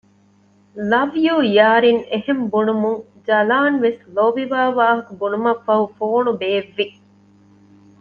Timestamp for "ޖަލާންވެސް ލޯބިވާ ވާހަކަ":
3.27-5.11